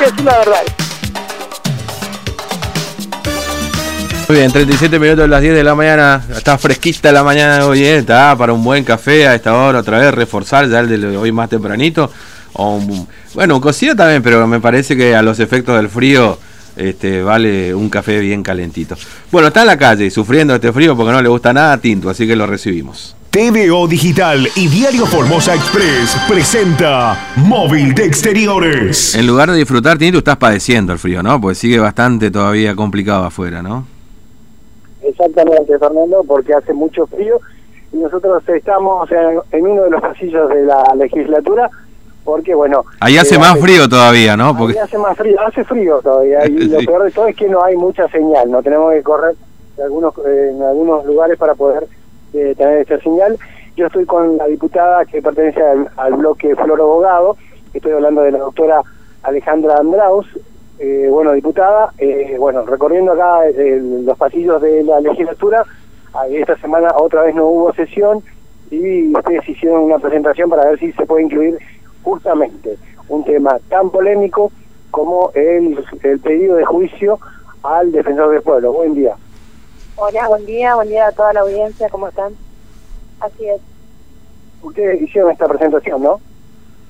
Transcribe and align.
que 0.00 0.06
decir 0.06 0.24
la 0.24 0.38
verdad. 0.38 0.62
Muy 4.28 4.38
bien, 4.38 4.52
37 4.52 4.98
minutos 4.98 5.24
de 5.24 5.28
las 5.28 5.42
10 5.42 5.54
de 5.54 5.64
la 5.64 5.74
mañana. 5.74 6.24
Está 6.34 6.56
fresquita 6.56 7.10
la 7.12 7.24
mañana 7.24 7.66
hoy, 7.66 7.82
¿eh? 7.84 7.98
Está 7.98 8.36
para 8.36 8.52
un 8.52 8.62
buen 8.62 8.84
café 8.84 9.26
a 9.26 9.34
esta 9.34 9.54
hora 9.54 9.80
otra 9.80 9.98
vez, 9.98 10.14
reforzar 10.14 10.68
ya 10.68 10.80
el 10.80 11.00
de 11.00 11.16
hoy 11.16 11.32
más 11.32 11.50
tempranito. 11.50 12.10
O 12.54 12.80
bueno, 13.34 13.56
un 13.56 13.60
cocido 13.60 13.94
también, 13.94 14.22
pero 14.22 14.46
me 14.46 14.60
parece 14.60 14.96
que 14.96 15.14
a 15.14 15.22
los 15.22 15.38
efectos 15.40 15.76
del 15.76 15.88
frío 15.88 16.38
este, 16.76 17.22
vale 17.22 17.74
un 17.74 17.90
café 17.90 18.20
bien 18.20 18.42
calentito. 18.42 18.96
Bueno, 19.30 19.48
está 19.48 19.62
en 19.62 19.66
la 19.66 19.76
calle 19.76 20.10
sufriendo 20.10 20.54
este 20.54 20.72
frío 20.72 20.96
porque 20.96 21.12
no 21.12 21.20
le 21.20 21.28
gusta 21.28 21.52
nada 21.52 21.74
a 21.74 21.78
Tinto, 21.78 22.08
así 22.08 22.26
que 22.26 22.36
lo 22.36 22.46
recibimos. 22.46 23.16
TVO 23.30 23.86
Digital 23.86 24.48
y 24.56 24.66
Diario 24.66 25.06
Formosa 25.06 25.54
Express 25.54 26.16
presenta 26.28 27.16
Móvil 27.36 27.94
de 27.94 28.04
Exteriores. 28.04 29.14
En 29.14 29.24
lugar 29.24 29.52
de 29.52 29.56
disfrutar, 29.56 29.98
Tinto, 29.98 30.18
estás 30.18 30.36
padeciendo 30.36 30.92
el 30.92 30.98
frío, 30.98 31.22
¿no? 31.22 31.40
Pues 31.40 31.56
sigue 31.56 31.78
bastante 31.78 32.32
todavía 32.32 32.74
complicado 32.74 33.24
afuera, 33.24 33.62
¿no? 33.62 33.86
Exactamente, 35.04 35.78
Fernando, 35.78 36.24
porque 36.26 36.54
hace 36.54 36.72
mucho 36.72 37.06
frío 37.06 37.38
y 37.92 37.98
nosotros 37.98 38.42
estamos 38.48 39.08
en, 39.12 39.38
en 39.52 39.64
uno 39.64 39.84
de 39.84 39.90
los 39.90 40.00
pasillos 40.00 40.48
de 40.48 40.64
la 40.64 40.82
legislatura 40.96 41.70
porque, 42.24 42.52
bueno... 42.52 42.84
Ahí 42.98 43.16
hace 43.16 43.36
eh, 43.36 43.38
más 43.38 43.56
frío 43.60 43.88
todavía, 43.88 44.36
¿no? 44.36 44.48
Ahí 44.48 44.54
Porque 44.58 44.80
hace 44.80 44.98
más 44.98 45.16
frío, 45.16 45.36
hace 45.46 45.62
frío 45.62 46.00
todavía 46.02 46.44
y 46.48 46.66
lo 46.66 46.78
peor 46.78 47.04
de 47.04 47.12
todo 47.12 47.28
es 47.28 47.36
que 47.36 47.48
no 47.48 47.62
hay 47.62 47.76
mucha 47.76 48.08
señal, 48.08 48.50
no 48.50 48.60
tenemos 48.60 48.92
que 48.92 49.04
correr 49.04 49.36
en 49.78 49.84
algunos, 49.84 50.14
eh, 50.26 50.50
en 50.52 50.62
algunos 50.64 51.06
lugares 51.06 51.38
para 51.38 51.54
poder 51.54 51.86
eh, 52.32 52.54
tener 52.56 52.78
esa 52.78 52.98
señal. 53.00 53.38
Yo 53.76 53.86
estoy 53.86 54.04
con 54.04 54.36
la 54.36 54.46
diputada 54.46 55.04
que 55.04 55.22
pertenece 55.22 55.60
al, 55.96 56.14
bloque 56.14 56.54
Flor 56.56 56.80
Abogado, 56.80 57.36
estoy 57.72 57.92
hablando 57.92 58.22
de 58.22 58.32
la 58.32 58.38
doctora 58.38 58.82
Alejandra 59.22 59.76
Andraus, 59.78 60.26
eh, 60.78 61.08
bueno, 61.10 61.32
diputada, 61.32 61.92
eh, 61.98 62.36
bueno, 62.38 62.64
recorriendo 62.66 63.12
acá 63.12 63.40
los 63.56 64.18
pasillos 64.18 64.60
de 64.60 64.82
la 64.82 65.00
legislatura, 65.00 65.64
ah, 66.14 66.26
esta 66.28 66.56
semana 66.56 66.92
otra 66.96 67.22
vez 67.22 67.34
no 67.34 67.46
hubo 67.46 67.72
sesión 67.74 68.22
y 68.70 69.14
ustedes 69.14 69.48
hicieron 69.48 69.82
una 69.82 69.98
presentación 69.98 70.50
para 70.50 70.64
ver 70.64 70.78
si 70.78 70.92
se 70.92 71.06
puede 71.06 71.24
incluir 71.24 71.58
justamente 72.02 72.76
un 73.08 73.24
tema 73.24 73.58
tan 73.68 73.90
polémico 73.90 74.50
como 74.90 75.30
el, 75.34 75.84
el 76.02 76.20
pedido 76.20 76.56
de 76.56 76.64
juicio 76.64 77.18
al 77.62 77.92
defensor 77.92 78.30
del 78.30 78.42
pueblo. 78.42 78.72
Buen 78.72 78.94
día. 78.94 79.14
Hola, 80.02 80.28
buen 80.28 80.46
día, 80.46 80.76
buen 80.76 80.88
día 80.88 81.08
a 81.08 81.12
toda 81.12 81.34
la 81.34 81.40
audiencia, 81.40 81.90
¿cómo 81.90 82.08
están? 82.08 82.34
Así 83.20 83.46
es. 83.46 83.60
Ustedes 84.62 85.02
hicieron 85.02 85.30
esta 85.30 85.46
presentación, 85.46 86.02
¿no? 86.02 86.22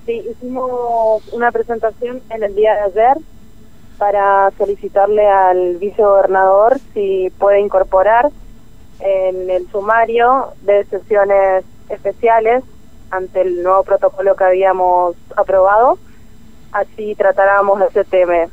Sí, 0.07 0.25
hicimos 0.31 1.21
una 1.33 1.51
presentación 1.51 2.23
en 2.31 2.45
el 2.45 2.55
día 2.55 2.73
de 2.75 2.81
ayer 2.83 3.17
para 3.99 4.53
solicitarle 4.57 5.27
al 5.27 5.79
vicegobernador 5.79 6.79
si 6.95 7.33
puede 7.37 7.59
incorporar 7.59 8.31
en 9.01 9.51
el 9.51 9.69
sumario 9.73 10.53
de 10.63 10.85
sesiones 10.85 11.65
especiales 11.89 12.63
ante 13.11 13.41
el 13.41 13.65
nuevo 13.65 13.83
protocolo 13.83 14.37
que 14.37 14.45
habíamos 14.45 15.17
aprobado, 15.37 15.99
así 16.71 17.17
tratáramos 17.17 17.83
ese 17.83 18.05
tema. 18.05 18.47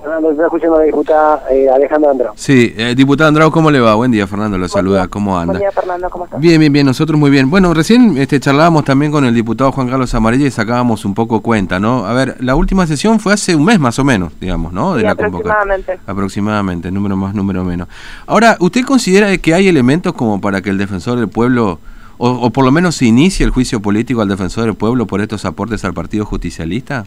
Fernando, 0.00 0.30
está 0.30 0.44
escuchando 0.44 0.78
la 0.78 0.84
diputada 0.84 1.42
eh, 1.50 1.68
Alejandra 1.68 2.10
Andrau. 2.10 2.32
Sí, 2.34 2.74
eh, 2.76 2.94
diputado 2.96 3.28
Andrao, 3.28 3.50
¿cómo 3.50 3.70
le 3.70 3.80
va? 3.80 3.94
Buen 3.94 4.10
día, 4.10 4.26
Fernando, 4.26 4.56
lo 4.56 4.66
saluda, 4.66 5.08
¿cómo 5.08 5.38
anda? 5.38 5.52
Buen 5.52 5.60
día, 5.60 5.70
Fernando, 5.72 6.08
¿cómo 6.08 6.24
estás? 6.24 6.40
Bien, 6.40 6.58
bien, 6.58 6.72
bien, 6.72 6.86
nosotros 6.86 7.20
muy 7.20 7.30
bien. 7.30 7.50
Bueno, 7.50 7.74
recién 7.74 8.16
este, 8.16 8.40
charlábamos 8.40 8.84
también 8.84 9.12
con 9.12 9.26
el 9.26 9.34
diputado 9.34 9.72
Juan 9.72 9.88
Carlos 9.88 10.14
Amarilla 10.14 10.46
y 10.46 10.50
sacábamos 10.50 11.04
un 11.04 11.14
poco 11.14 11.42
cuenta, 11.42 11.78
¿no? 11.78 12.06
A 12.06 12.14
ver, 12.14 12.36
la 12.40 12.54
última 12.54 12.86
sesión 12.86 13.20
fue 13.20 13.34
hace 13.34 13.54
un 13.54 13.64
mes 13.64 13.78
más 13.78 13.98
o 13.98 14.04
menos, 14.04 14.32
digamos, 14.40 14.72
¿no? 14.72 14.94
De 14.94 15.00
Sí, 15.00 15.04
la 15.04 15.12
aproximadamente. 15.12 16.00
Aproximadamente, 16.06 16.90
número 16.90 17.16
más, 17.16 17.34
número 17.34 17.62
menos. 17.62 17.88
Ahora, 18.26 18.56
¿usted 18.58 18.84
considera 18.84 19.36
que 19.36 19.52
hay 19.52 19.68
elementos 19.68 20.14
como 20.14 20.40
para 20.40 20.62
que 20.62 20.70
el 20.70 20.78
defensor 20.78 21.18
del 21.18 21.28
pueblo, 21.28 21.78
o, 22.16 22.30
o 22.30 22.50
por 22.50 22.64
lo 22.64 22.72
menos 22.72 22.96
se 22.96 23.04
inicie 23.04 23.44
el 23.44 23.50
juicio 23.50 23.80
político 23.80 24.22
al 24.22 24.28
defensor 24.28 24.64
del 24.64 24.74
pueblo 24.74 25.06
por 25.06 25.20
estos 25.20 25.44
aportes 25.44 25.84
al 25.84 25.92
Partido 25.92 26.24
Justicialista? 26.24 27.04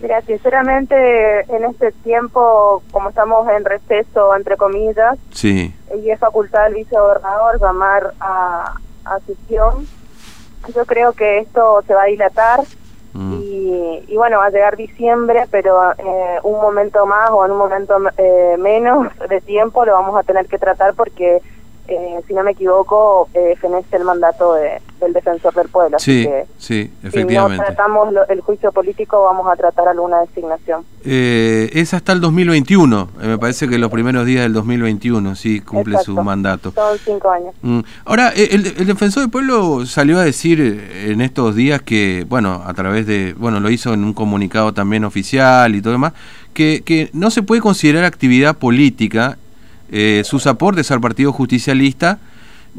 Mira, 0.00 0.22
sinceramente, 0.22 0.96
en 1.54 1.64
este 1.64 1.92
tiempo, 1.92 2.82
como 2.90 3.10
estamos 3.10 3.46
en 3.50 3.64
receso, 3.64 4.34
entre 4.34 4.56
comillas, 4.56 5.18
Sí, 5.32 5.74
y 5.94 6.10
es 6.10 6.18
facultad 6.18 6.64
del 6.64 6.74
vicegobernador 6.74 7.60
llamar 7.60 8.14
a, 8.18 8.74
a 9.04 9.20
sesión, 9.20 9.86
yo 10.74 10.84
creo 10.86 11.12
que 11.12 11.38
esto 11.40 11.82
se 11.86 11.94
va 11.94 12.02
a 12.04 12.06
dilatar 12.06 12.60
mm, 13.12 13.40
y, 13.42 14.04
y 14.08 14.16
bueno, 14.16 14.38
va 14.38 14.46
a 14.46 14.50
llegar 14.50 14.76
diciembre, 14.76 15.44
pero 15.50 15.92
eh, 15.92 16.38
un 16.44 16.60
momento 16.60 17.04
más 17.06 17.30
o 17.30 17.44
en 17.44 17.52
un 17.52 17.58
momento 17.58 17.96
eh, 18.16 18.56
menos 18.58 19.08
de 19.28 19.40
tiempo 19.42 19.84
lo 19.84 19.92
vamos 19.92 20.16
a 20.18 20.22
tener 20.22 20.46
que 20.46 20.58
tratar 20.58 20.94
porque, 20.94 21.40
eh, 21.88 22.20
si 22.26 22.34
no 22.34 22.42
me 22.44 22.52
equivoco, 22.52 23.28
eh, 23.34 23.54
fenece 23.60 23.96
el 23.96 24.04
mandato 24.04 24.54
de- 24.54 24.80
del 25.00 25.12
defensor 25.14 25.54
del 25.54 25.68
pueblo. 25.68 25.98
sí, 25.98 26.20
Así 26.20 26.28
que 26.28 26.46
sí, 26.58 26.82
si 26.84 26.90
no 27.02 27.08
efectivamente. 27.08 27.64
tratamos 27.64 28.12
lo- 28.12 28.28
el 28.28 28.40
juicio 28.42 28.70
político, 28.70 29.22
vamos 29.24 29.46
a 29.50 29.56
tratar 29.56 29.88
alguna 29.88 30.20
designación. 30.20 30.84
Eh, 31.04 31.70
es 31.72 31.94
hasta 31.94 32.12
el 32.12 32.20
2021, 32.20 33.08
eh, 33.22 33.26
me 33.26 33.38
parece 33.38 33.66
que 33.66 33.78
los 33.78 33.90
primeros 33.90 34.26
días 34.26 34.42
del 34.42 34.52
2021, 34.52 35.34
sí, 35.36 35.60
cumple 35.60 35.98
su 36.04 36.14
mandato. 36.22 36.72
Son 36.72 36.98
cinco 37.02 37.30
años. 37.30 37.54
Mm. 37.62 37.80
Ahora, 38.04 38.32
eh, 38.36 38.48
el, 38.52 38.66
el 38.66 38.86
defensor 38.86 39.22
del 39.22 39.30
pueblo 39.30 39.86
salió 39.86 40.18
a 40.18 40.22
decir 40.24 40.60
eh, 40.60 41.10
en 41.12 41.22
estos 41.22 41.54
días 41.54 41.80
que, 41.80 42.26
bueno, 42.28 42.62
a 42.66 42.74
través 42.74 43.06
de, 43.06 43.34
bueno, 43.38 43.58
lo 43.60 43.70
hizo 43.70 43.94
en 43.94 44.04
un 44.04 44.12
comunicado 44.12 44.74
también 44.74 45.04
oficial 45.04 45.74
y 45.74 45.80
todo 45.80 45.92
demás, 45.94 46.12
que, 46.52 46.82
que 46.84 47.08
no 47.14 47.30
se 47.30 47.42
puede 47.42 47.62
considerar 47.62 48.04
actividad 48.04 48.56
política 48.58 49.38
eh, 49.90 50.22
sus 50.24 50.46
aportes 50.46 50.90
al 50.90 51.00
Partido 51.00 51.32
Justicialista, 51.32 52.18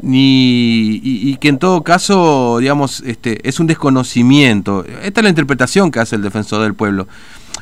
ni 0.00 1.00
y, 1.02 1.36
que 1.36 1.48
en 1.48 1.58
todo 1.58 1.82
caso, 1.82 2.58
digamos, 2.58 3.02
este, 3.06 3.46
es 3.46 3.60
un 3.60 3.66
desconocimiento. 3.66 4.84
Esta 5.02 5.20
es 5.20 5.24
la 5.24 5.28
interpretación 5.28 5.90
que 5.90 6.00
hace 6.00 6.16
el 6.16 6.22
defensor 6.22 6.62
del 6.62 6.74
pueblo. 6.74 7.06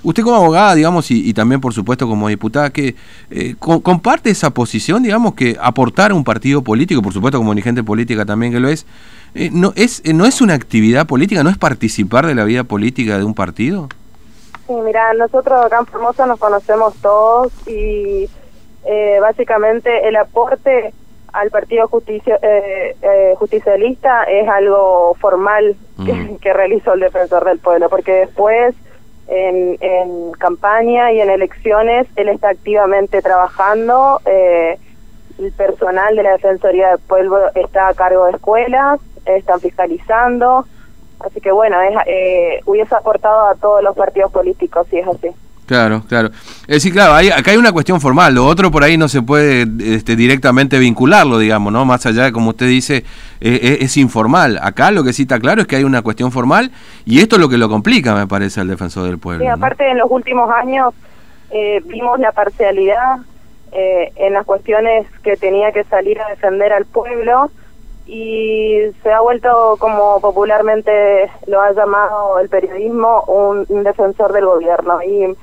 Usted 0.02 0.22
como 0.22 0.36
abogada, 0.36 0.74
digamos, 0.74 1.10
y, 1.10 1.34
también 1.34 1.60
por 1.60 1.74
supuesto 1.74 2.06
como 2.06 2.28
diputada, 2.28 2.70
que 2.70 2.94
eh, 3.30 3.54
co- 3.58 3.80
comparte 3.80 4.30
esa 4.30 4.50
posición, 4.50 5.02
digamos, 5.02 5.34
que 5.34 5.58
aportar 5.60 6.12
a 6.12 6.14
un 6.14 6.24
partido 6.24 6.62
político, 6.62 7.02
por 7.02 7.12
supuesto 7.12 7.36
como 7.36 7.52
dirigente 7.52 7.82
política 7.82 8.24
también 8.24 8.52
que 8.52 8.60
lo 8.60 8.68
es, 8.68 8.86
eh, 9.34 9.50
no 9.52 9.72
es 9.76 10.00
eh, 10.04 10.14
no 10.14 10.24
es 10.24 10.40
una 10.40 10.54
actividad 10.54 11.06
política, 11.06 11.42
no 11.42 11.50
es 11.50 11.58
participar 11.58 12.26
de 12.26 12.34
la 12.34 12.44
vida 12.44 12.64
política 12.64 13.18
de 13.18 13.24
un 13.24 13.34
partido. 13.34 13.88
Sí, 14.66 14.72
mira, 14.86 15.12
nosotros 15.18 15.66
acá 15.66 15.80
en 15.80 15.86
Formosa 15.86 16.26
nos 16.26 16.38
conocemos 16.38 16.94
todos 17.02 17.52
y 17.66 18.26
eh, 18.84 19.18
básicamente 19.20 20.08
el 20.08 20.16
aporte 20.16 20.92
al 21.32 21.50
Partido 21.50 21.86
Justicia, 21.88 22.38
eh, 22.42 22.96
eh, 23.02 23.34
Justicialista 23.38 24.24
es 24.24 24.48
algo 24.48 25.14
formal 25.20 25.76
que, 26.04 26.12
Mm. 26.12 26.38
que 26.38 26.52
realizó 26.52 26.94
el 26.94 27.00
Defensor 27.00 27.44
del 27.44 27.58
Pueblo, 27.60 27.88
porque 27.88 28.12
después 28.12 28.74
en, 29.28 29.76
en 29.80 30.32
campaña 30.32 31.12
y 31.12 31.20
en 31.20 31.30
elecciones 31.30 32.08
él 32.16 32.28
está 32.28 32.48
activamente 32.48 33.22
trabajando, 33.22 34.20
eh, 34.26 34.76
el 35.38 35.52
personal 35.52 36.16
de 36.16 36.22
la 36.24 36.32
Defensoría 36.32 36.88
del 36.88 36.98
Pueblo 36.98 37.38
está 37.54 37.88
a 37.88 37.94
cargo 37.94 38.24
de 38.26 38.32
escuelas, 38.32 38.98
están 39.24 39.60
fiscalizando, 39.60 40.64
Así 41.20 41.40
que 41.40 41.52
bueno, 41.52 41.78
es, 41.82 41.94
eh, 42.06 42.60
hubiese 42.64 42.94
aportado 42.94 43.46
a 43.46 43.54
todos 43.54 43.82
los 43.82 43.94
partidos 43.94 44.32
políticos 44.32 44.86
si 44.88 44.98
es 44.98 45.06
así. 45.06 45.28
Claro, 45.70 46.02
claro. 46.08 46.30
Es 46.62 46.82
decir, 46.82 46.92
claro, 46.92 47.14
hay, 47.14 47.28
acá 47.30 47.52
hay 47.52 47.56
una 47.56 47.70
cuestión 47.70 48.00
formal, 48.00 48.34
lo 48.34 48.44
otro 48.44 48.72
por 48.72 48.82
ahí 48.82 48.98
no 48.98 49.06
se 49.08 49.22
puede 49.22 49.68
este, 49.94 50.16
directamente 50.16 50.80
vincularlo, 50.80 51.38
digamos, 51.38 51.72
¿no? 51.72 51.84
Más 51.84 52.04
allá 52.06 52.24
de, 52.24 52.32
como 52.32 52.50
usted 52.50 52.66
dice, 52.66 53.04
eh, 53.40 53.60
es, 53.62 53.82
es 53.82 53.96
informal. 53.96 54.58
Acá 54.60 54.90
lo 54.90 55.04
que 55.04 55.12
sí 55.12 55.22
está 55.22 55.38
claro 55.38 55.60
es 55.60 55.68
que 55.68 55.76
hay 55.76 55.84
una 55.84 56.02
cuestión 56.02 56.32
formal 56.32 56.72
y 57.04 57.20
esto 57.20 57.36
es 57.36 57.40
lo 57.40 57.48
que 57.48 57.56
lo 57.56 57.68
complica, 57.68 58.16
me 58.16 58.26
parece, 58.26 58.60
al 58.60 58.66
defensor 58.66 59.04
del 59.04 59.20
pueblo. 59.20 59.44
Sí, 59.44 59.46
¿no? 59.46 59.54
aparte 59.54 59.88
en 59.88 59.98
los 59.98 60.10
últimos 60.10 60.50
años 60.50 60.92
eh, 61.52 61.80
vimos 61.84 62.18
la 62.18 62.32
parcialidad 62.32 63.18
eh, 63.70 64.10
en 64.16 64.32
las 64.32 64.44
cuestiones 64.44 65.06
que 65.22 65.36
tenía 65.36 65.70
que 65.70 65.84
salir 65.84 66.20
a 66.20 66.30
defender 66.30 66.72
al 66.72 66.84
pueblo 66.84 67.48
y 68.08 68.76
se 69.04 69.12
ha 69.12 69.20
vuelto, 69.20 69.76
como 69.78 70.20
popularmente 70.20 71.30
lo 71.46 71.60
ha 71.60 71.72
llamado 71.72 72.40
el 72.40 72.48
periodismo, 72.48 73.22
un, 73.28 73.64
un 73.68 73.84
defensor 73.84 74.32
del 74.32 74.46
gobierno. 74.46 75.00
Y 75.00 75.36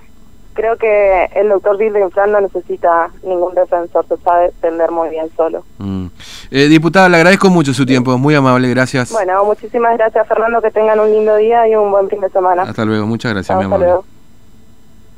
creo 0.57 0.75
que 0.75 1.25
el 1.35 1.49
doctor 1.49 1.75
Wildenfran 1.77 2.31
no 2.31 2.41
necesita 2.41 3.09
ningún 3.21 3.53
defensor, 3.53 4.05
se 4.07 4.17
sabe 4.17 4.47
defender 4.47 4.89
muy 4.89 5.09
bien 5.09 5.29
solo. 5.37 5.63
Mm. 5.77 6.07
Eh, 6.49 6.67
diputada, 6.67 7.07
le 7.09 7.17
agradezco 7.17 7.51
mucho 7.51 7.75
su 7.75 7.85
tiempo, 7.85 8.15
es 8.15 8.19
muy 8.19 8.33
amable, 8.33 8.67
gracias. 8.71 9.11
Bueno, 9.11 9.45
muchísimas 9.45 9.95
gracias 9.97 10.27
Fernando, 10.27 10.59
que 10.59 10.71
tengan 10.71 10.99
un 10.99 11.11
lindo 11.11 11.35
día 11.35 11.67
y 11.67 11.75
un 11.75 11.91
buen 11.91 12.09
fin 12.09 12.19
de 12.21 12.29
semana. 12.29 12.63
Hasta 12.63 12.83
luego, 12.85 13.05
muchas 13.05 13.33
gracias, 13.33 13.47
Chao, 13.47 13.59
mi 13.59 13.65
hasta 13.65 13.75
amable. 13.75 13.85
luego. 13.85 14.05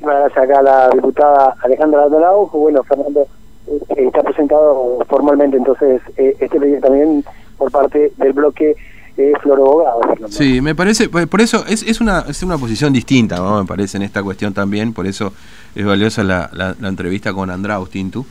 Gracias 0.01 0.43
acá 0.43 0.59
a 0.59 0.61
la 0.61 0.89
diputada 0.89 1.55
Alejandra 1.63 2.03
Araujo. 2.03 2.59
Bueno, 2.59 2.83
Fernando, 2.83 3.25
eh, 3.67 4.05
está 4.07 4.21
presentado 4.21 4.99
formalmente 5.07 5.55
entonces 5.55 6.01
eh, 6.17 6.35
este 6.39 6.59
pedido 6.59 6.81
también 6.81 7.23
por 7.57 7.71
parte 7.71 8.11
del 8.17 8.33
bloque 8.33 8.75
eh, 9.19 9.33
Floro 9.41 9.65
Bogado. 9.65 9.99
Sí, 10.29 10.61
me 10.61 10.75
parece, 10.75 11.09
por 11.09 11.41
eso 11.41 11.65
es, 11.67 11.83
es, 11.83 11.99
una, 11.99 12.23
es 12.27 12.41
una 12.41 12.57
posición 12.57 12.93
distinta, 12.93 13.35
¿no? 13.35 13.59
me 13.59 13.67
parece, 13.67 13.97
en 13.97 14.03
esta 14.03 14.23
cuestión 14.23 14.53
también, 14.53 14.93
por 14.93 15.07
eso 15.07 15.33
es 15.75 15.85
valiosa 15.85 16.23
la, 16.23 16.49
la, 16.53 16.87
entrevista 16.87 17.33
con 17.33 17.49
Andraus 17.49 17.89
Tintu, 17.89 18.25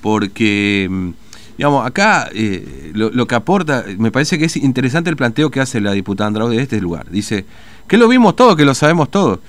porque, 0.00 0.88
mm, 0.90 1.10
digamos, 1.58 1.86
acá 1.86 2.30
eh, 2.32 2.90
lo, 2.94 3.26
que 3.26 3.34
aporta, 3.34 3.84
me 3.98 4.10
parece 4.10 4.38
que 4.38 4.46
es 4.46 4.56
interesante 4.56 5.10
el 5.10 5.16
planteo 5.16 5.50
que 5.50 5.60
hace 5.60 5.78
la 5.80 5.92
diputada 5.92 6.28
Andraus 6.28 6.50
de 6.50 6.62
este 6.62 6.80
lugar. 6.80 7.10
Dice, 7.10 7.44
que 7.86 7.98
lo 7.98 8.08
vimos 8.08 8.34
todo, 8.34 8.56
que 8.56 8.64
lo 8.64 8.74
sabemos 8.74 9.10
todos. 9.10 9.40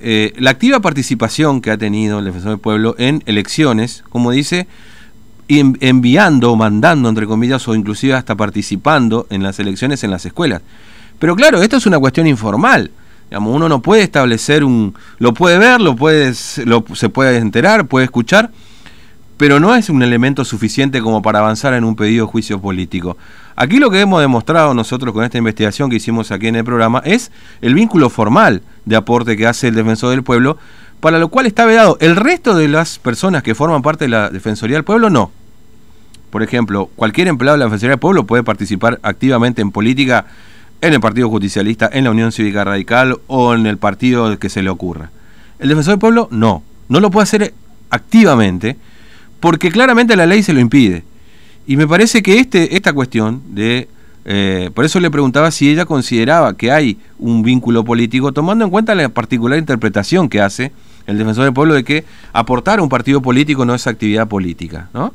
Eh, 0.00 0.32
la 0.36 0.50
activa 0.50 0.78
participación 0.78 1.60
que 1.60 1.72
ha 1.72 1.78
tenido 1.78 2.20
el 2.20 2.26
defensor 2.26 2.50
del 2.50 2.60
pueblo 2.60 2.94
en 2.98 3.24
elecciones, 3.26 4.04
como 4.08 4.30
dice, 4.30 4.68
enviando, 5.48 6.54
mandando, 6.56 7.08
entre 7.08 7.26
comillas, 7.26 7.66
o 7.68 7.74
inclusive 7.74 8.14
hasta 8.14 8.34
participando 8.34 9.26
en 9.30 9.42
las 9.42 9.58
elecciones 9.58 10.04
en 10.04 10.10
las 10.10 10.26
escuelas. 10.26 10.62
Pero 11.18 11.34
claro, 11.34 11.62
esto 11.62 11.76
es 11.76 11.86
una 11.86 11.98
cuestión 11.98 12.26
informal. 12.26 12.90
Digamos, 13.30 13.54
uno 13.54 13.68
no 13.68 13.82
puede 13.82 14.02
establecer 14.02 14.64
un... 14.64 14.94
Lo 15.18 15.34
puede 15.34 15.58
ver, 15.58 15.80
lo 15.80 15.96
puede, 15.96 16.32
lo, 16.64 16.84
se 16.94 17.08
puede 17.08 17.36
enterar, 17.38 17.86
puede 17.86 18.04
escuchar, 18.04 18.50
pero 19.36 19.60
no 19.60 19.74
es 19.74 19.90
un 19.90 20.02
elemento 20.02 20.44
suficiente 20.44 21.00
como 21.00 21.22
para 21.22 21.40
avanzar 21.40 21.74
en 21.74 21.84
un 21.84 21.94
pedido 21.94 22.26
de 22.26 22.32
juicio 22.32 22.60
político. 22.60 23.16
Aquí 23.54 23.78
lo 23.78 23.90
que 23.90 24.00
hemos 24.00 24.20
demostrado 24.20 24.72
nosotros 24.72 25.12
con 25.12 25.24
esta 25.24 25.38
investigación 25.38 25.90
que 25.90 25.96
hicimos 25.96 26.30
aquí 26.30 26.46
en 26.46 26.56
el 26.56 26.64
programa 26.64 27.02
es 27.04 27.32
el 27.60 27.74
vínculo 27.74 28.08
formal 28.08 28.62
de 28.84 28.96
aporte 28.96 29.36
que 29.36 29.46
hace 29.46 29.68
el 29.68 29.74
defensor 29.74 30.10
del 30.10 30.22
pueblo, 30.22 30.58
para 31.00 31.18
lo 31.18 31.28
cual 31.28 31.46
está 31.46 31.64
vedado. 31.64 31.96
El 32.00 32.16
resto 32.16 32.54
de 32.54 32.68
las 32.68 32.98
personas 32.98 33.42
que 33.42 33.54
forman 33.54 33.82
parte 33.82 34.04
de 34.04 34.10
la 34.10 34.30
Defensoría 34.30 34.76
del 34.76 34.84
Pueblo 34.84 35.10
no. 35.10 35.30
Por 36.30 36.42
ejemplo, 36.42 36.90
cualquier 36.96 37.28
empleado 37.28 37.56
de 37.56 37.60
la 37.60 37.64
Defensoría 37.66 37.92
del 37.92 38.00
Pueblo 38.00 38.24
puede 38.24 38.42
participar 38.42 38.98
activamente 39.02 39.62
en 39.62 39.70
política 39.70 40.26
en 40.80 40.92
el 40.92 41.00
Partido 41.00 41.28
Justicialista, 41.28 41.88
en 41.92 42.04
la 42.04 42.10
Unión 42.10 42.32
Cívica 42.32 42.64
Radical 42.64 43.18
o 43.26 43.54
en 43.54 43.66
el 43.66 43.78
partido 43.78 44.38
que 44.38 44.48
se 44.48 44.62
le 44.62 44.70
ocurra. 44.70 45.10
El 45.58 45.68
defensor 45.68 45.94
del 45.94 45.98
pueblo 45.98 46.28
no, 46.30 46.62
no 46.88 47.00
lo 47.00 47.10
puede 47.10 47.24
hacer 47.24 47.54
activamente 47.90 48.76
porque 49.40 49.70
claramente 49.70 50.16
la 50.16 50.26
ley 50.26 50.42
se 50.42 50.52
lo 50.52 50.60
impide. 50.60 51.04
Y 51.66 51.76
me 51.76 51.86
parece 51.86 52.22
que 52.22 52.38
este, 52.38 52.76
esta 52.76 52.92
cuestión 52.92 53.42
de... 53.48 53.88
Eh, 54.30 54.70
por 54.74 54.84
eso 54.84 55.00
le 55.00 55.10
preguntaba 55.10 55.50
si 55.50 55.70
ella 55.70 55.86
consideraba 55.86 56.54
que 56.54 56.70
hay 56.70 56.98
un 57.18 57.42
vínculo 57.42 57.82
político, 57.82 58.32
tomando 58.32 58.62
en 58.62 58.70
cuenta 58.70 58.94
la 58.94 59.08
particular 59.08 59.58
interpretación 59.58 60.28
que 60.28 60.42
hace 60.42 60.70
el 61.06 61.16
defensor 61.16 61.44
del 61.44 61.54
pueblo 61.54 61.72
de 61.72 61.82
que 61.82 62.04
aportar 62.34 62.78
a 62.78 62.82
un 62.82 62.90
partido 62.90 63.22
político 63.22 63.64
no 63.64 63.74
es 63.74 63.86
actividad 63.86 64.28
política, 64.28 64.90
¿no? 64.92 65.14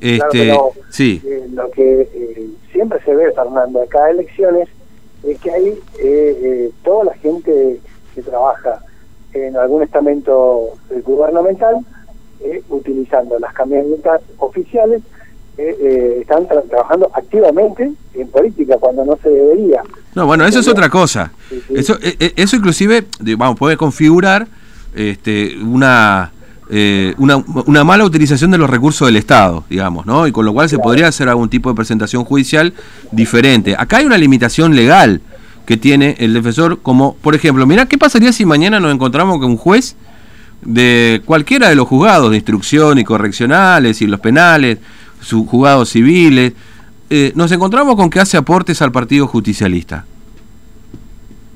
Este, 0.00 0.58
sí. 0.90 1.22
Eh, 1.24 1.46
lo 1.52 1.70
que 1.70 2.02
eh, 2.02 2.48
siempre 2.72 3.00
se 3.04 3.14
ve, 3.14 3.32
Fernando, 3.32 3.82
en 3.82 3.88
cada 3.88 4.10
elecciones, 4.10 4.68
es 5.22 5.38
que 5.38 5.50
hay 5.52 5.78
eh, 6.00 6.70
toda 6.82 7.04
la 7.04 7.14
gente 7.14 7.78
que 8.16 8.22
trabaja 8.22 8.80
en 9.32 9.56
algún 9.56 9.84
estamento 9.84 10.74
gubernamental, 11.04 11.76
utilizando 12.68 13.38
las 13.38 13.52
camionetas 13.52 14.20
oficiales, 14.38 15.02
están 16.20 16.46
trabajando 16.68 17.10
activamente 17.14 17.90
en 18.14 18.28
política 18.28 18.76
cuando 18.78 19.04
no 19.04 19.18
se 19.22 19.28
debería. 19.28 19.82
No, 20.14 20.26
bueno, 20.26 20.44
eso 20.46 20.60
es 20.60 20.68
otra 20.68 20.88
cosa. 20.88 21.32
Eso, 21.74 21.98
eso 22.00 22.56
inclusive, 22.56 23.04
vamos, 23.36 23.58
puede 23.58 23.76
configurar 23.76 24.46
este, 24.94 25.56
una 25.62 26.32
eh, 26.70 27.14
una, 27.16 27.36
una, 27.64 27.82
mala 27.82 28.04
utilización 28.04 28.50
de 28.50 28.58
los 28.58 28.68
recursos 28.68 29.08
del 29.08 29.16
Estado, 29.16 29.64
digamos, 29.70 30.04
¿no? 30.04 30.26
Y 30.26 30.32
con 30.32 30.44
lo 30.44 30.52
cual 30.52 30.68
se 30.68 30.78
podría 30.78 31.08
hacer 31.08 31.26
algún 31.30 31.48
tipo 31.48 31.70
de 31.70 31.74
presentación 31.74 32.24
judicial 32.24 32.74
diferente. 33.10 33.74
Acá 33.78 33.98
hay 33.98 34.04
una 34.04 34.18
limitación 34.18 34.76
legal 34.76 35.22
que 35.64 35.78
tiene 35.78 36.16
el 36.18 36.34
defensor, 36.34 36.80
como, 36.82 37.14
por 37.14 37.34
ejemplo, 37.34 37.66
mira, 37.66 37.86
¿qué 37.86 37.96
pasaría 37.96 38.32
si 38.32 38.44
mañana 38.44 38.80
nos 38.80 38.92
encontramos 38.92 39.38
con 39.38 39.52
un 39.52 39.56
juez 39.56 39.96
de 40.60 41.22
cualquiera 41.24 41.70
de 41.70 41.74
los 41.74 41.88
juzgados 41.88 42.30
de 42.30 42.36
instrucción 42.36 42.98
y 42.98 43.04
correccionales 43.04 44.02
y 44.02 44.06
los 44.06 44.20
penales, 44.20 44.76
sus 45.20 45.46
juzgados 45.46 45.90
civiles, 45.90 46.52
eh, 47.10 47.32
nos 47.34 47.50
encontramos 47.52 47.96
con 47.96 48.10
que 48.10 48.20
hace 48.20 48.36
aportes 48.36 48.82
al 48.82 48.92
Partido 48.92 49.26
Justicialista? 49.26 50.04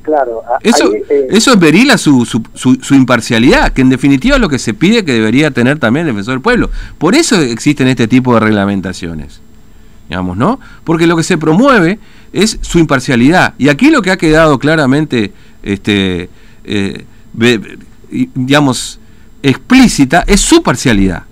Claro. 0.03 0.43
Eso, 0.63 0.93
eh, 0.95 1.29
eso 1.31 1.57
verila 1.57 1.97
su, 1.97 2.25
su, 2.25 2.43
su, 2.55 2.95
imparcialidad, 2.95 3.73
que 3.73 3.83
en 3.83 3.89
definitiva 3.89 4.35
es 4.37 4.41
lo 4.41 4.49
que 4.49 4.59
se 4.59 4.75
pide 4.75 5.05
que 5.05 5.13
debería 5.13 5.53
tener 5.53 5.79
también 5.79 6.07
el 6.07 6.13
defensor 6.13 6.35
del 6.35 6.41
pueblo. 6.41 6.71
Por 6.99 7.15
eso 7.15 7.41
existen 7.41 7.87
este 7.87 8.09
tipo 8.09 8.35
de 8.35 8.41
reglamentaciones. 8.41 9.41
Digamos, 10.09 10.37
¿no? 10.37 10.59
Porque 10.85 11.07
lo 11.07 11.17
que 11.17 11.23
se 11.23 11.39
promueve 11.39 11.99
es 12.33 12.59
su 12.63 12.79
imparcialidad. 12.79 13.55
Y 13.59 13.69
aquí 13.69 13.91
lo 13.91 14.03
que 14.03 14.11
ha 14.11 14.17
quedado 14.17 14.59
claramente, 14.59 15.33
este, 15.63 16.29
eh, 16.65 17.05
digamos, 18.35 18.99
explícita 19.43 20.25
es 20.27 20.41
su 20.41 20.63
parcialidad. 20.63 21.25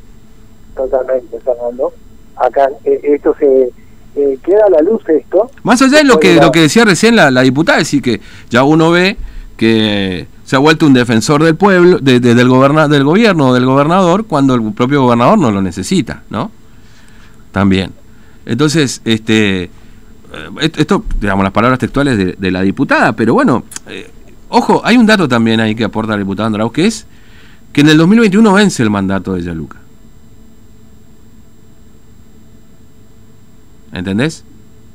Totalmente, 0.76 1.40
Fernando. 1.40 1.92
Acá 2.40 2.68
eh, 2.84 3.00
esto 3.02 3.34
se 3.38 3.70
eh, 4.16 4.38
queda 4.42 4.66
a 4.66 4.70
la 4.70 4.82
luz 4.82 5.02
esto. 5.08 5.50
Más 5.62 5.80
allá 5.82 5.98
de 5.98 6.04
lo 6.04 6.18
que, 6.18 6.36
lo 6.36 6.50
que 6.50 6.60
decía 6.60 6.84
recién 6.84 7.16
la, 7.16 7.30
diputada, 7.42 7.78
es 7.78 7.86
decir, 7.86 8.02
que 8.02 8.20
ya 8.48 8.64
uno 8.64 8.90
ve 8.90 9.16
que 9.56 10.26
se 10.44 10.56
ha 10.56 10.58
vuelto 10.58 10.86
un 10.86 10.94
defensor 10.94 11.44
del 11.44 11.54
pueblo, 11.54 11.98
de, 11.98 12.18
del, 12.18 12.48
goberna, 12.48 12.88
del 12.88 13.04
gobierno 13.04 13.48
o 13.48 13.54
del 13.54 13.66
gobernador, 13.66 14.26
cuando 14.26 14.54
el 14.54 14.72
propio 14.72 15.02
gobernador 15.02 15.38
no 15.38 15.50
lo 15.50 15.62
necesita, 15.62 16.22
¿no? 16.30 16.50
También. 17.52 17.92
Entonces, 18.46 19.02
este 19.04 19.70
eh, 20.32 20.70
esto, 20.76 21.04
digamos, 21.20 21.42
las 21.42 21.52
palabras 21.52 21.78
textuales 21.78 22.38
de, 22.38 22.50
la 22.50 22.62
diputada, 22.62 23.12
pero 23.14 23.34
bueno, 23.34 23.64
eh, 23.88 24.10
ojo, 24.48 24.80
hay 24.84 24.96
un 24.96 25.06
dato 25.06 25.28
también 25.28 25.60
ahí 25.60 25.74
que 25.74 25.84
aporta 25.84 26.12
la 26.12 26.18
diputada 26.18 26.46
Andraus, 26.46 26.72
que 26.72 26.86
es 26.86 27.06
que 27.72 27.80
en 27.80 27.88
el 27.88 27.98
2021 27.98 28.52
vence 28.52 28.82
el 28.82 28.90
mandato 28.90 29.34
de 29.34 29.42
Yaluca. 29.42 29.78
¿Entendés? 33.92 34.44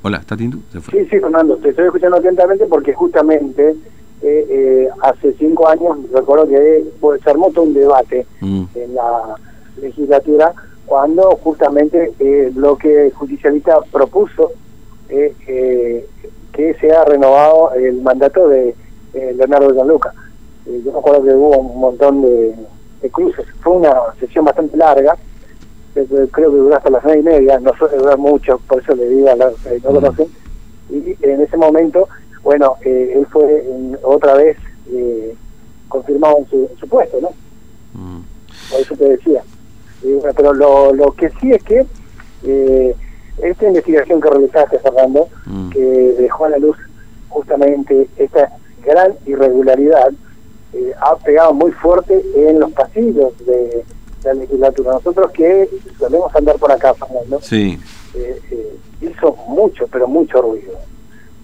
Hola, 0.04 0.18
¿está 0.18 0.38
Tintu? 0.38 0.60
Sí, 0.92 1.06
sí, 1.10 1.20
Fernando, 1.20 1.58
te 1.58 1.70
estoy 1.70 1.86
escuchando 1.86 2.18
atentamente 2.18 2.66
porque 2.68 2.94
justamente 2.94 3.76
eh, 4.22 4.48
eh, 4.50 4.90
hace 5.02 5.34
cinco 5.34 5.68
años, 5.68 5.98
recuerdo 6.14 6.48
que 6.48 6.86
pues, 7.02 7.22
se 7.22 7.30
armó 7.30 7.52
todo 7.52 7.66
un 7.66 7.74
debate 7.74 8.26
mm. 8.40 8.64
en 8.76 8.96
la 8.96 9.36
legislatura 9.82 10.54
cuando 10.86 11.32
justamente 11.44 12.14
eh, 12.20 12.46
el 12.48 12.52
bloque 12.52 13.12
judicialista 13.16 13.80
propuso 13.92 14.52
que 15.08 16.74
sea 16.80 17.06
renovado 17.06 17.74
el 17.74 18.02
mandato 18.02 18.48
de 18.48 18.74
Leonardo 19.14 19.72
Gianluca. 19.74 20.14
yo 20.66 20.92
me 20.92 20.98
acuerdo 20.98 21.24
que 21.24 21.34
hubo 21.34 21.58
un 21.58 21.80
montón 21.80 22.24
de, 22.24 22.56
de 23.02 23.10
cruces, 23.12 23.46
fue 23.62 23.74
una 23.74 23.94
sesión 24.20 24.46
bastante 24.46 24.76
larga, 24.76 25.16
creo 26.04 26.52
que 26.52 26.58
duró 26.58 26.76
hasta 26.76 26.90
las 26.90 27.04
nueve 27.04 27.20
y 27.22 27.24
media, 27.24 27.60
no 27.60 27.74
suele 27.78 27.98
durar 27.98 28.18
mucho, 28.18 28.60
por 28.68 28.82
eso 28.82 28.94
le 28.96 29.08
digo 29.10 29.30
a 29.30 29.36
los 29.36 29.56
que 29.62 29.80
no 29.80 29.92
conocen. 29.92 30.28
Y 30.90 31.16
en 31.22 31.42
ese 31.42 31.58
momento, 31.58 32.08
bueno, 32.44 32.76
eh, 32.82 33.14
él 33.16 33.26
fue 33.32 33.64
otra 34.04 34.36
vez 34.36 34.58
eh, 34.92 35.36
confirmado 35.88 36.40
en 36.40 36.48
su, 36.78 36.88
puesto, 36.88 37.20
¿no? 37.22 37.30
Mm. 37.94 38.22
Por 38.72 38.82
eso 38.82 38.96
te 38.96 39.10
decía. 39.10 39.44
pero 40.36 40.54
lo, 40.54 40.94
lo 40.94 41.12
que 41.14 41.30
sí 41.40 41.52
es 41.52 41.64
que 41.64 41.86
eh, 42.44 42.96
esta 43.42 43.68
investigación 43.68 44.22
que 44.22 44.30
realizaste, 44.30 44.80
Fernando, 44.80 45.30
mm. 45.46 45.70
que 45.70 46.16
dejó 46.20 46.46
a 46.46 46.50
la 46.50 46.58
luz 46.58 46.78
justamente 47.30 48.08
esta 48.18 48.52
gran 48.86 49.14
irregularidad, 49.26 50.12
ha 51.00 51.16
pegado 51.16 51.54
muy 51.54 51.72
fuerte 51.72 52.22
en 52.36 52.60
los 52.60 52.70
pasillos 52.74 53.34
de 53.46 53.86
la 54.26 54.34
legislatura. 54.34 54.94
Nosotros 54.94 55.32
que 55.32 55.70
solemos 55.98 56.36
andar 56.36 56.58
por 56.58 56.72
acá, 56.72 56.94
Fernando, 56.94 57.40
sí. 57.42 57.80
Eh, 58.16 58.40
eh, 58.52 58.78
hizo 59.02 59.36
mucho, 59.48 59.88
pero 59.88 60.08
mucho 60.08 60.42
ruido. 60.42 60.74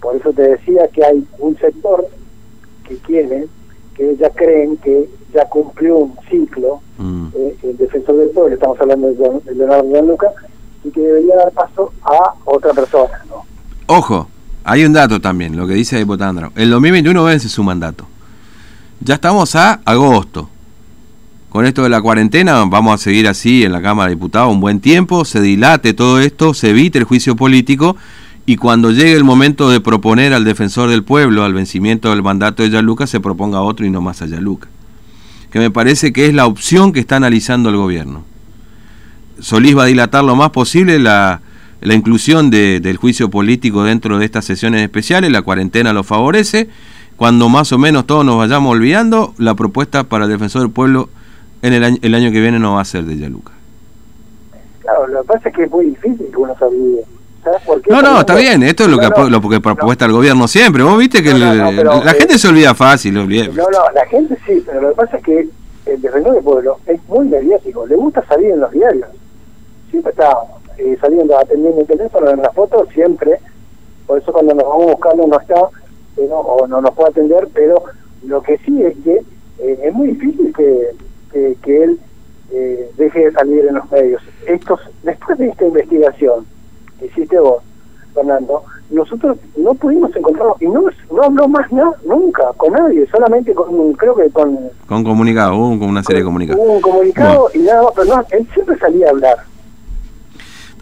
Por 0.00 0.16
eso 0.16 0.32
te 0.32 0.42
decía 0.42 0.88
que 0.88 1.04
hay 1.04 1.24
un 1.38 1.56
sector 1.58 2.06
que 2.86 2.96
quiere, 2.98 3.46
que 3.94 4.16
ya 4.16 4.30
creen 4.30 4.76
que 4.78 5.08
ya 5.32 5.44
cumplió 5.46 5.96
un 5.96 6.16
ciclo, 6.28 6.80
mm. 6.98 7.26
eh, 7.34 7.56
el 7.62 7.76
defensor 7.76 8.16
del 8.16 8.30
pueblo, 8.30 8.54
estamos 8.54 8.80
hablando 8.80 9.12
de, 9.12 9.54
Leonardo 9.54 10.02
Luca, 10.02 10.28
y 10.84 10.90
que 10.90 11.00
debería 11.00 11.36
dar 11.36 11.52
paso 11.52 11.92
a 12.02 12.34
otra 12.44 12.72
persona. 12.72 13.24
¿no? 13.28 13.44
Ojo, 13.86 14.28
hay 14.64 14.84
un 14.84 14.92
dato 14.92 15.20
también, 15.20 15.56
lo 15.56 15.66
que 15.66 15.74
dice 15.74 15.98
el 15.98 16.04
Botandro. 16.04 16.52
El 16.56 16.70
2021 16.70 17.24
vence 17.24 17.48
su 17.48 17.62
mandato. 17.62 18.06
Ya 19.00 19.14
estamos 19.14 19.54
a 19.56 19.80
agosto 19.84 20.48
con 21.52 21.66
esto 21.66 21.82
de 21.82 21.90
la 21.90 22.00
cuarentena 22.00 22.64
vamos 22.64 22.94
a 22.94 22.96
seguir 22.96 23.28
así 23.28 23.62
en 23.62 23.72
la 23.72 23.82
Cámara 23.82 24.08
de 24.08 24.14
Diputados 24.14 24.50
un 24.50 24.60
buen 24.60 24.80
tiempo, 24.80 25.26
se 25.26 25.42
dilate 25.42 25.92
todo 25.92 26.18
esto, 26.18 26.54
se 26.54 26.70
evite 26.70 26.96
el 26.96 27.04
juicio 27.04 27.36
político 27.36 27.94
y 28.46 28.56
cuando 28.56 28.90
llegue 28.90 29.12
el 29.12 29.22
momento 29.22 29.68
de 29.68 29.78
proponer 29.82 30.32
al 30.32 30.46
defensor 30.46 30.88
del 30.88 31.04
pueblo 31.04 31.44
al 31.44 31.52
vencimiento 31.52 32.08
del 32.08 32.22
mandato 32.22 32.62
de 32.62 32.70
Yaluca 32.70 33.06
se 33.06 33.20
proponga 33.20 33.60
otro 33.60 33.84
y 33.84 33.90
no 33.90 34.00
más 34.00 34.22
a 34.22 34.26
Yaluca. 34.26 34.68
Que 35.50 35.58
me 35.58 35.70
parece 35.70 36.10
que 36.14 36.24
es 36.24 36.32
la 36.32 36.46
opción 36.46 36.90
que 36.90 37.00
está 37.00 37.16
analizando 37.16 37.68
el 37.68 37.76
gobierno. 37.76 38.24
Solís 39.38 39.76
va 39.76 39.82
a 39.82 39.86
dilatar 39.86 40.24
lo 40.24 40.34
más 40.36 40.52
posible 40.52 40.98
la, 40.98 41.42
la 41.82 41.92
inclusión 41.92 42.48
de, 42.48 42.80
del 42.80 42.96
juicio 42.96 43.28
político 43.28 43.84
dentro 43.84 44.18
de 44.18 44.24
estas 44.24 44.46
sesiones 44.46 44.80
especiales, 44.80 45.30
la 45.30 45.42
cuarentena 45.42 45.92
lo 45.92 46.02
favorece. 46.02 46.70
Cuando 47.16 47.50
más 47.50 47.72
o 47.72 47.78
menos 47.78 48.06
todos 48.06 48.24
nos 48.24 48.38
vayamos 48.38 48.72
olvidando, 48.72 49.34
la 49.36 49.54
propuesta 49.54 50.04
para 50.04 50.24
el 50.24 50.30
defensor 50.30 50.62
del 50.62 50.70
pueblo 50.70 51.10
en 51.62 51.72
el 51.72 51.84
año, 51.84 51.96
el 52.02 52.14
año 52.14 52.30
que 52.32 52.40
viene 52.40 52.58
no 52.58 52.74
va 52.74 52.80
a 52.82 52.84
ser 52.84 53.04
de 53.04 53.16
Yaluca. 53.16 53.52
Claro, 54.80 55.06
lo 55.06 55.22
que 55.22 55.28
pasa 55.28 55.48
es 55.48 55.54
que 55.54 55.62
es 55.64 55.70
muy 55.70 55.86
difícil 55.86 56.26
que 56.30 56.36
uno 56.36 56.56
se 56.58 56.64
olvide. 56.64 57.04
¿Sabes 57.44 57.62
por 57.62 57.80
qué? 57.82 57.90
No, 57.90 58.02
no, 58.02 58.20
está 58.20 58.34
bien, 58.36 58.62
esto 58.62 58.84
es 58.84 58.90
lo 58.90 58.98
que, 58.98 59.08
No, 59.08 59.30
lo 59.30 59.48
que 59.48 59.60
propuesta 59.60 60.04
el 60.04 60.12
gobierno 60.12 60.46
siempre. 60.48 60.82
Vos 60.82 60.98
viste 60.98 61.22
que 61.22 61.32
No, 61.34 61.70
el- 61.70 61.76
pero, 61.76 62.04
la 62.04 62.10
eh, 62.12 62.14
gente 62.14 62.38
se 62.38 62.48
olvida 62.48 62.74
fácil. 62.74 63.14
No, 63.14 63.22
no, 63.24 63.90
la 63.94 64.06
gente 64.06 64.36
sí, 64.46 64.62
pero 64.66 64.80
lo 64.80 64.88
que 64.90 64.94
pasa 64.96 65.16
es 65.16 65.22
que 65.24 65.48
el 65.86 66.00
defensor 66.00 66.34
del 66.34 66.44
pueblo 66.44 66.78
es 66.86 67.00
muy 67.08 67.26
mediático, 67.28 67.86
le 67.86 67.96
gusta 67.96 68.24
salir 68.26 68.50
en 68.50 68.60
los 68.60 68.70
diarios. 68.70 69.08
Siempre 69.90 70.10
está 70.12 70.30
eh, 70.78 70.96
saliendo, 71.00 71.38
atendiendo 71.38 71.80
el 71.80 71.86
teléfono, 71.86 72.30
en 72.30 72.42
las 72.42 72.54
fotos, 72.54 72.88
siempre. 72.94 73.38
Por 74.06 74.18
eso 74.20 74.32
cuando 74.32 74.54
nos 74.54 74.64
vamos 74.64 74.82
a 74.88 74.90
buscarlo 74.92 75.26
no 75.26 75.40
está, 75.40 75.60
pero, 76.16 76.38
o 76.38 76.66
no 76.66 76.80
nos 76.80 76.94
puede 76.94 77.10
atender, 77.10 77.48
pero 77.52 77.82
lo 78.24 78.42
que 78.42 78.58
sí 78.58 78.82
es 78.82 78.94
que 79.04 79.20
eh, 79.58 79.80
es 79.84 79.92
muy 79.92 80.08
difícil 80.08 80.52
que, 80.56 80.90
que, 81.32 81.56
que 81.62 81.84
él 81.84 81.98
eh, 82.52 82.90
deje 82.96 83.24
de 83.26 83.32
salir 83.32 83.66
en 83.66 83.74
los 83.76 83.90
medios. 83.90 84.22
Estos, 84.46 84.80
después 85.02 85.38
de 85.38 85.48
esta 85.48 85.64
investigación 85.64 86.46
que 86.98 87.06
hiciste 87.06 87.38
vos, 87.38 87.62
Fernando, 88.14 88.62
nosotros 88.90 89.38
no 89.56 89.72
pudimos 89.74 90.14
encontrarlo 90.14 90.56
y 90.60 90.66
no, 90.66 90.82
no 91.10 91.22
habló 91.22 91.48
más 91.48 91.72
nada, 91.72 91.92
nunca, 92.04 92.52
con 92.58 92.72
nadie, 92.74 93.06
solamente 93.06 93.54
con, 93.54 93.92
creo 93.94 94.14
que 94.14 94.28
con, 94.30 94.58
Con 94.86 95.02
comunicado, 95.02 95.56
hubo 95.56 95.78
con 95.78 95.88
una 95.88 96.02
serie 96.02 96.20
de 96.20 96.26
comunicados. 96.26 96.62
hubo 96.62 96.74
un 96.74 96.80
comunicado 96.82 97.48
y 97.54 97.60
nada 97.60 97.84
más, 97.84 97.92
pero 97.96 98.16
no, 98.16 98.24
él 98.30 98.46
siempre 98.52 98.76
salía 98.78 99.06
a 99.06 99.10
hablar. 99.10 99.36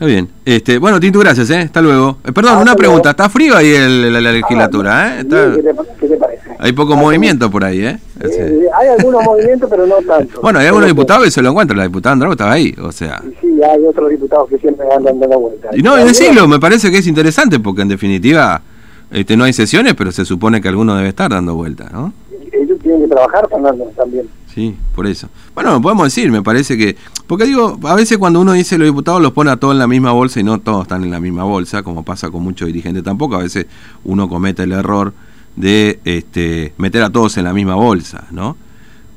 Está 0.01 0.07
bien. 0.07 0.29
Este, 0.47 0.79
bueno, 0.79 0.99
Tinto, 0.99 1.19
gracias, 1.19 1.51
¿eh? 1.51 1.59
Hasta 1.59 1.83
luego. 1.83 2.17
Eh, 2.25 2.33
perdón, 2.33 2.53
Hasta 2.53 2.63
una 2.63 2.65
luego. 2.73 2.79
pregunta. 2.79 3.11
¿Está 3.11 3.29
frío 3.29 3.55
ahí 3.55 3.69
el- 3.75 4.11
la, 4.11 4.21
la 4.23 4.33
legislatura, 4.33 4.91
eh? 4.91 5.11
Ah, 5.17 5.21
Está- 5.21 5.53
¿Qué 5.55 5.63
te, 5.63 5.71
qué 6.01 6.07
te 6.09 6.17
parece? 6.17 6.41
hay 6.59 6.73
poco 6.73 6.97
movimiento 6.97 7.51
por 7.51 7.65
ahí, 7.65 7.83
¿eh? 7.85 7.99
Eh, 8.21 8.61
hay 8.79 8.89
algunos 8.99 9.23
movimientos, 9.23 9.69
pero 9.69 9.87
no 9.87 9.97
tanto. 9.97 10.41
Bueno, 10.43 10.59
hay 10.59 10.67
algunos 10.69 10.87
Pero- 10.87 10.95
diputados 10.95 11.25
que 11.25 11.31
se 11.31 11.43
lo 11.43 11.51
encuentran. 11.51 11.77
La 11.77 11.85
diputada 11.85 12.15
Andrago 12.15 12.33
estaba 12.33 12.53
ahí, 12.53 12.75
o 12.83 12.91
sea. 12.93 13.23
y 13.27 13.35
Sí, 13.47 13.63
hay 13.63 13.85
otros 13.85 14.09
diputados 14.09 14.49
que 14.49 14.57
siempre 14.57 14.87
andan 14.91 15.21
dando 15.21 15.39
vueltas. 15.39 15.77
Y 15.77 15.83
no, 15.83 16.01
y 16.01 16.05
decirlo, 16.05 16.49
me 16.49 16.59
parece 16.59 16.91
que 16.91 16.97
es 16.97 17.07
interesante 17.07 17.61
porque 17.61 17.83
en 17.83 17.89
definitiva 17.89 18.63
este, 19.11 19.37
no 19.37 19.45
hay 19.45 19.53
sesiones, 19.53 19.93
pero 19.95 20.13
se 20.13 20.25
supone 20.25 20.63
que 20.63 20.69
alguno 20.69 20.97
debe 20.97 21.11
estar 21.11 21.31
dando 21.31 21.55
vueltas, 21.57 21.93
¿no? 21.93 22.15
Ellos 22.53 22.79
tienen 22.83 23.03
que 23.03 23.09
trabajar, 23.09 23.47
Fernando, 23.51 23.85
también. 23.97 24.27
Sí, 24.55 24.75
por 24.97 25.07
eso. 25.07 25.29
Bueno, 25.55 25.81
podemos 25.81 26.05
decir, 26.07 26.31
me 26.33 26.43
parece 26.43 26.77
que... 26.77 26.97
Porque 27.29 27.45
digo, 27.45 27.79
a 27.85 27.95
veces 27.95 28.19
cuando 28.19 28.41
uno 28.41 28.53
dice 28.53 28.77
los 28.79 28.87
diputados 28.89 29.23
los 29.23 29.33
pone 29.33 29.51
a 29.51 29.57
todos 29.57 29.75
en 29.75 29.79
la 29.79 29.87
misma 29.87 30.11
bolsa 30.13 30.41
y 30.41 30.43
no 30.43 30.59
todos 30.59 30.83
están 30.83 31.05
en 31.05 31.11
la 31.13 31.21
misma 31.21 31.45
bolsa, 31.45 31.83
como 31.85 32.05
pasa 32.05 32.31
con 32.31 32.43
muchos 32.43 32.67
dirigentes 32.67 33.05
tampoco, 33.05 33.37
a 33.37 33.39
veces 33.45 33.67
uno 34.03 34.29
comete 34.29 34.65
el 34.65 34.73
error 34.73 35.15
de 35.55 36.01
este, 36.05 36.75
meter 36.79 37.03
a 37.05 37.11
todos 37.11 37.37
en 37.37 37.45
la 37.45 37.53
misma 37.53 37.77
bolsa, 37.77 38.27
¿no? 38.33 38.57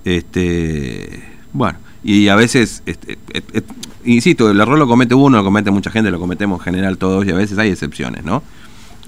Este, 0.05 1.23
bueno, 1.53 1.79
y 2.03 2.27
a 2.27 2.35
veces, 2.35 2.83
este, 2.85 3.17
et- 3.33 3.55
et- 3.55 3.65
insisto, 4.05 4.49
el 4.51 4.59
error 4.59 4.77
lo 4.77 4.87
comete 4.87 5.15
uno, 5.15 5.37
lo 5.37 5.43
comete 5.43 5.71
mucha 5.71 5.89
gente, 5.89 6.11
lo 6.11 6.19
cometemos 6.19 6.59
en 6.59 6.63
general 6.65 6.97
todos 6.97 7.25
y 7.25 7.31
a 7.31 7.35
veces 7.35 7.57
hay 7.57 7.69
excepciones, 7.69 8.23
¿no? 8.23 8.43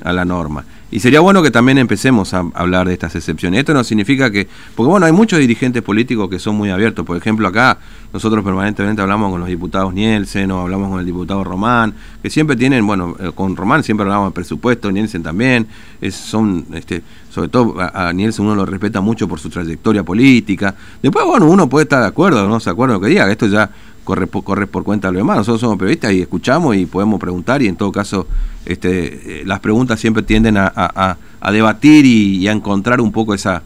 A 0.06 0.14
la 0.14 0.24
norma. 0.24 0.64
Y 0.92 1.00
sería 1.00 1.20
bueno 1.20 1.42
que 1.42 1.52
también 1.52 1.80
empecemos 1.80 2.34
a 2.34 2.46
hablar 2.54 2.88
de 2.88 2.94
estas 2.94 3.16
excepciones. 3.16 3.60
Esto 3.60 3.74
no 3.74 3.84
significa 3.84 4.30
que, 4.30 4.48
porque 4.76 4.90
bueno, 4.90 5.06
hay 5.08 5.12
muchos 5.12 5.40
dirigentes 5.40 5.82
políticos 5.82 6.30
que 6.30 6.38
son 6.40 6.56
muy 6.56 6.70
abiertos. 6.70 7.06
Por 7.06 7.18
ejemplo, 7.18 7.48
acá 7.48 7.80
nosotros 8.14 8.46
permanentemente 8.46 9.02
hablamos 9.02 9.32
con 9.32 9.40
los 9.40 9.50
diputados 9.50 9.94
Nielsen 9.94 10.52
o 10.52 10.62
hablamos 10.62 10.90
con 10.90 11.00
el 11.00 11.06
diputado 11.06 11.44
Román, 11.44 11.94
que 12.22 12.30
siempre 12.30 12.56
tienen, 12.56 12.86
bueno, 12.86 13.16
eh, 13.20 13.32
con 13.34 13.56
Román 13.56 13.84
siempre 13.84 14.04
hablamos 14.04 14.30
de 14.30 14.36
presupuesto, 14.36 14.92
Nielsen 14.92 15.24
también, 15.24 15.68
son, 16.12 16.66
este, 16.74 17.02
sobre 17.32 17.50
todo 17.50 17.76
a, 17.80 18.14
Nielsen 18.14 18.46
uno 18.46 18.56
lo 18.56 18.66
respeta 18.66 19.02
mucho 19.02 19.28
por 19.28 19.40
su 19.40 19.50
trayectoria 19.50 20.04
política. 20.04 20.76
Después, 21.02 21.26
bueno, 21.26 21.48
uno 21.48 21.68
puede 21.68 21.84
estar 21.84 22.02
de 22.02 22.08
acuerdo 22.08 22.48
no 22.48 22.60
se 22.60 22.70
acuerda 22.70 22.94
lo 22.94 23.02
que 23.02 23.08
diga, 23.08 23.30
esto 23.30 23.48
ya 23.48 23.70
corre 24.06 24.28
por, 24.28 24.46
corre 24.46 24.68
por 24.68 24.86
cuenta 24.86 25.10
de 25.10 25.14
lo 25.14 25.18
demás. 25.20 25.36
Nosotros 25.38 25.60
somos 25.60 25.78
periodistas 25.78 26.14
y 26.14 26.22
escuchamos 26.22 26.78
y 26.78 26.86
podemos 26.86 27.20
preguntar 27.20 27.62
y 27.62 27.68
en 27.68 27.76
todo 27.76 27.92
caso 27.92 28.26
este, 28.66 29.42
eh, 29.42 29.44
las 29.46 29.60
preguntas 29.60 30.00
siempre 30.00 30.24
tienden 30.24 30.56
a, 30.56 30.72
a- 30.74 31.18
debatir 31.52 32.06
y, 32.06 32.38
y 32.38 32.48
a 32.48 32.52
encontrar 32.54 33.02
un 33.02 33.12
poco 33.12 33.34
esa, 33.34 33.62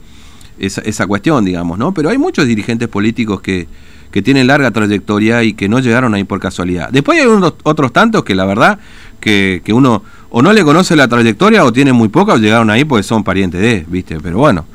esa, 0.58 0.82
esa 0.82 1.06
cuestión, 1.08 1.46
digamos, 1.46 1.78
¿no? 1.78 1.94
Pero 1.94 2.10
hay 2.10 2.18
muchos 2.18 2.46
dirigentes 2.48 2.88
políticos 2.90 3.40
que, 3.42 3.68
que 4.12 4.22
tienen 4.22 4.48
larga 4.48 4.72
trayectoria 4.72 5.44
y 5.44 5.54
que 5.54 5.70
no 5.70 5.80
llegaron 5.80 6.14
ahí 6.14 6.24
por 6.26 6.40
casualidad. 6.40 6.90
Después 6.92 7.20
hay 7.22 7.28
unos, 7.28 7.54
otros 7.64 7.94
tantos 7.94 8.24
que 8.24 8.34
la 8.36 8.46
verdad 8.46 8.80
que, 9.22 9.62
que 9.64 9.72
uno 9.72 10.04
o 10.32 10.42
no 10.42 10.52
le 10.52 10.64
conoce 10.64 10.96
la 10.96 11.08
trayectoria 11.08 11.64
o 11.64 11.72
tienen 11.72 11.96
muy 11.96 12.10
poca 12.10 12.34
o 12.34 12.38
llegaron 12.38 12.70
ahí 12.70 12.84
porque 12.86 13.04
son 13.04 13.24
parientes 13.24 13.62
de, 13.62 13.86
¿viste? 13.88 14.20
Pero 14.20 14.38
bueno, 14.40 14.66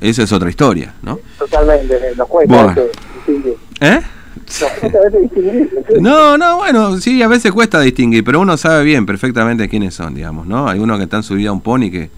esa 0.00 0.22
es 0.22 0.32
otra 0.32 0.48
historia, 0.48 0.94
¿no? 1.02 1.18
Totalmente, 1.38 1.94
nos 2.16 2.26
cuesta 2.28 2.54
Bueno. 2.54 2.74
¿Eh? 3.80 4.00
No, 6.00 6.38
no, 6.38 6.56
bueno, 6.56 6.98
sí, 7.00 7.22
a 7.22 7.28
veces 7.28 7.52
cuesta 7.52 7.80
distinguir, 7.80 8.24
pero 8.24 8.40
uno 8.40 8.56
sabe 8.56 8.84
bien 8.84 9.06
perfectamente 9.06 9.68
quiénes 9.68 9.94
son, 9.94 10.14
digamos, 10.14 10.46
¿no? 10.46 10.68
Hay 10.68 10.78
unos 10.78 10.98
que 10.98 11.04
están 11.04 11.22
subidos 11.22 11.50
a 11.50 11.52
un 11.52 11.60
pony 11.60 11.90
que 11.90 12.10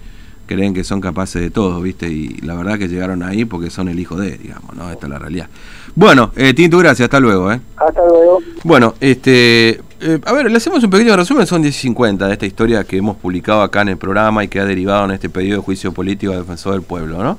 creen 0.47 0.75
que 0.75 0.83
son 0.83 1.01
capaces 1.01 1.41
de 1.41 1.51
todo, 1.51 1.81
¿viste? 1.81 2.09
Y 2.09 2.29
la 2.43 2.55
verdad 2.57 2.77
que 2.77 2.89
llegaron 2.89 3.23
ahí 3.23 3.45
porque 3.45 3.71
son 3.71 3.89
el 3.89 4.01
hijo 4.01 4.17
de, 4.17 4.37
digamos, 4.37 4.75
¿no? 4.75 4.91
Esta 4.91 5.07
es 5.07 5.11
la 5.11 5.19
realidad. 5.19 5.49
Bueno, 5.95 6.33
eh, 6.37 6.53
Tinto, 6.55 6.79
gracias, 6.79 7.07
hasta 7.07 7.21
luego, 7.21 7.53
¿eh? 7.53 7.61
Hasta 7.77 8.05
luego. 8.05 8.41
Bueno, 8.65 8.95
este, 9.01 9.81
eh, 10.01 10.19
a 10.25 10.33
ver, 10.33 10.51
le 10.51 10.57
hacemos 10.57 10.83
un 10.83 10.91
pequeño 10.91 11.17
resumen, 11.17 11.47
son 11.47 11.63
10 11.63 11.73
y 11.77 11.79
50 11.79 12.27
de 12.27 12.33
esta 12.33 12.47
historia 12.47 12.83
que 12.83 12.97
hemos 12.97 13.17
publicado 13.17 13.63
acá 13.63 13.83
en 13.83 13.91
el 13.91 13.97
programa 13.97 14.43
y 14.43 14.49
que 14.49 14.59
ha 14.59 14.65
derivado 14.65 15.05
en 15.05 15.13
este 15.13 15.29
pedido 15.29 15.59
de 15.59 15.63
juicio 15.63 15.93
político 15.93 16.33
a 16.33 16.37
defensor 16.37 16.73
del 16.73 16.83
pueblo, 16.83 17.23
¿no? 17.23 17.39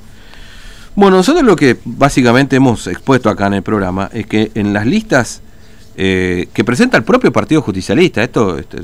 Bueno, 0.94 1.16
nosotros 1.16 1.44
lo 1.44 1.56
que 1.56 1.78
básicamente 1.84 2.56
hemos 2.56 2.86
expuesto 2.86 3.30
acá 3.30 3.46
en 3.46 3.54
el 3.54 3.62
programa 3.62 4.10
es 4.12 4.26
que 4.26 4.50
en 4.54 4.72
las 4.74 4.86
listas 4.86 5.40
eh, 5.96 6.48
que 6.52 6.64
presenta 6.64 6.96
el 6.96 7.04
propio 7.04 7.32
Partido 7.32 7.62
Justicialista, 7.62 8.22
esto, 8.22 8.58
este, 8.58 8.78